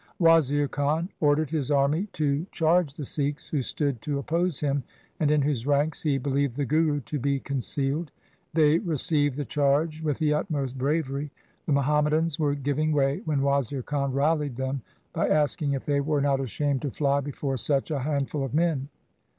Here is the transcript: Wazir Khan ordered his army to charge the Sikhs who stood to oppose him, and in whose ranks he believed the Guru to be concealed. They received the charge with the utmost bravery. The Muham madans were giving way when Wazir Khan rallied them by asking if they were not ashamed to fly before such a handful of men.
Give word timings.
Wazir 0.17 0.67
Khan 0.67 1.09
ordered 1.19 1.51
his 1.51 1.69
army 1.69 2.07
to 2.13 2.47
charge 2.51 2.95
the 2.95 3.05
Sikhs 3.05 3.49
who 3.49 3.61
stood 3.61 4.01
to 4.01 4.17
oppose 4.17 4.59
him, 4.59 4.81
and 5.19 5.29
in 5.29 5.43
whose 5.43 5.67
ranks 5.67 6.01
he 6.01 6.17
believed 6.17 6.55
the 6.57 6.65
Guru 6.65 7.01
to 7.01 7.19
be 7.19 7.39
concealed. 7.39 8.09
They 8.55 8.79
received 8.79 9.37
the 9.37 9.45
charge 9.45 10.01
with 10.01 10.17
the 10.17 10.33
utmost 10.33 10.75
bravery. 10.79 11.29
The 11.67 11.73
Muham 11.73 12.05
madans 12.09 12.39
were 12.39 12.55
giving 12.55 12.91
way 12.93 13.21
when 13.25 13.43
Wazir 13.43 13.83
Khan 13.83 14.11
rallied 14.11 14.55
them 14.55 14.81
by 15.13 15.29
asking 15.29 15.73
if 15.73 15.85
they 15.85 16.01
were 16.01 16.19
not 16.19 16.39
ashamed 16.39 16.81
to 16.81 16.89
fly 16.89 17.19
before 17.19 17.57
such 17.57 17.91
a 17.91 17.99
handful 17.99 18.43
of 18.43 18.55
men. 18.55 18.89